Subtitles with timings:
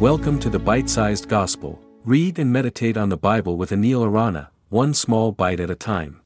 [0.00, 1.78] Welcome to the Bite Sized Gospel.
[2.06, 6.22] Read and meditate on the Bible with Anil Arana, one small bite at a time.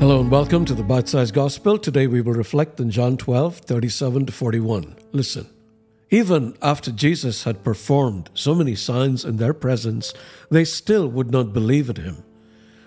[0.00, 1.78] Hello and welcome to the Bite Sized Gospel.
[1.78, 4.96] Today we will reflect on John 12, 37 to 41.
[5.12, 5.46] Listen.
[6.10, 10.12] Even after Jesus had performed so many signs in their presence,
[10.50, 12.24] they still would not believe in him.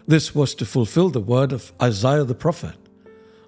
[0.06, 2.76] This was to fulfill the word of Isaiah the prophet.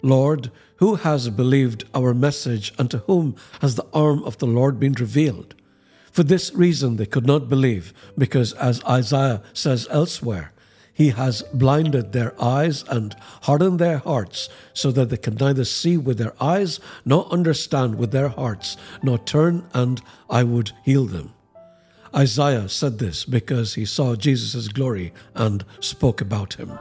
[0.02, 4.80] Lord, who has believed our message, and to whom has the arm of the Lord
[4.80, 5.56] been revealed?
[6.12, 10.52] For this reason they could not believe, because as Isaiah says elsewhere,
[10.94, 15.98] he has blinded their eyes and hardened their hearts, so that they can neither see
[15.98, 21.34] with their eyes, nor understand with their hearts, nor turn, and I would heal them.
[22.14, 26.78] Isaiah said this because he saw Jesus' glory and spoke about him.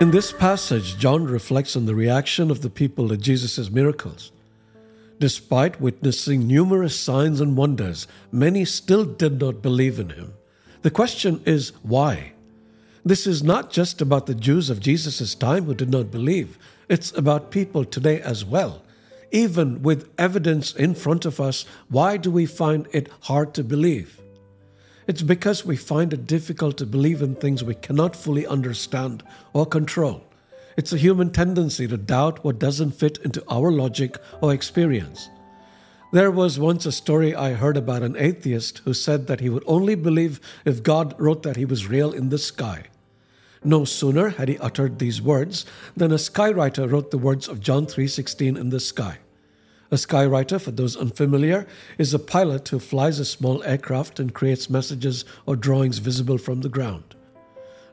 [0.00, 4.30] In this passage, John reflects on the reaction of the people to Jesus' miracles.
[5.18, 10.34] Despite witnessing numerous signs and wonders, many still did not believe in him.
[10.82, 12.34] The question is why?
[13.04, 17.10] This is not just about the Jews of Jesus' time who did not believe, it's
[17.18, 18.82] about people today as well.
[19.32, 24.20] Even with evidence in front of us, why do we find it hard to believe?
[25.08, 29.22] It's because we find it difficult to believe in things we cannot fully understand
[29.54, 30.22] or control.
[30.76, 35.30] It's a human tendency to doubt what doesn't fit into our logic or experience.
[36.12, 39.64] There was once a story I heard about an atheist who said that he would
[39.66, 42.84] only believe if God wrote that he was real in the sky.
[43.64, 45.64] No sooner had he uttered these words
[45.96, 49.18] than a skywriter wrote the words of John 3:16 in the sky.
[49.90, 54.68] A skywriter, for those unfamiliar, is a pilot who flies a small aircraft and creates
[54.68, 57.14] messages or drawings visible from the ground.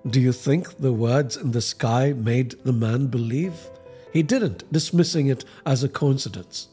[0.06, 3.70] Do you think the words in the sky made the man believe?
[4.12, 6.68] He didn't, dismissing it as a coincidence.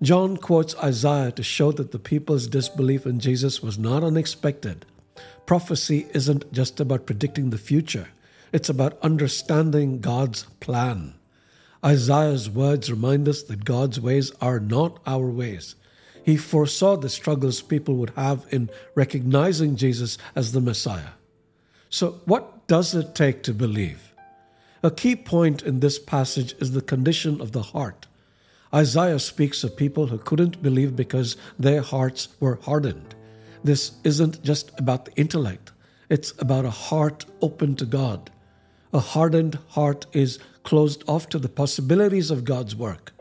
[0.00, 4.86] John quotes Isaiah to show that the people's disbelief in Jesus was not unexpected.
[5.44, 8.08] Prophecy isn't just about predicting the future,
[8.52, 11.14] it's about understanding God's plan.
[11.84, 15.76] Isaiah's words remind us that God's ways are not our ways.
[16.24, 21.12] He foresaw the struggles people would have in recognizing Jesus as the Messiah.
[21.88, 24.12] So, what does it take to believe?
[24.82, 28.06] A key point in this passage is the condition of the heart.
[28.74, 33.14] Isaiah speaks of people who couldn't believe because their hearts were hardened.
[33.64, 35.72] This isn't just about the intellect,
[36.08, 38.30] it's about a heart open to God.
[38.92, 43.12] A hardened heart is closed off to the possibilities of God's work.